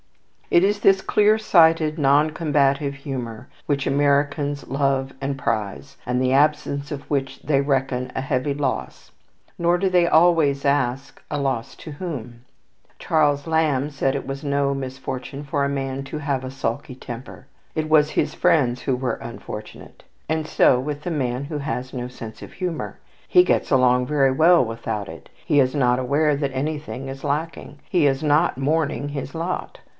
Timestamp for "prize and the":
5.37-6.33